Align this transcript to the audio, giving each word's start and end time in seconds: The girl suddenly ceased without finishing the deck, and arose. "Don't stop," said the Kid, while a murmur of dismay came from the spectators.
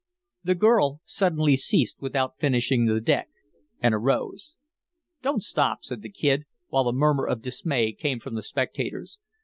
The 0.43 0.55
girl 0.55 0.99
suddenly 1.05 1.55
ceased 1.55 2.01
without 2.01 2.39
finishing 2.39 2.85
the 2.87 2.99
deck, 2.99 3.29
and 3.81 3.93
arose. 3.93 4.55
"Don't 5.21 5.43
stop," 5.43 5.83
said 5.85 6.01
the 6.01 6.09
Kid, 6.09 6.45
while 6.69 6.87
a 6.87 6.91
murmur 6.91 7.27
of 7.27 7.43
dismay 7.43 7.91
came 7.93 8.17
from 8.17 8.33
the 8.33 8.41
spectators. 8.41 9.19